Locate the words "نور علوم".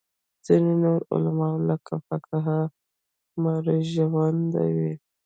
0.83-1.39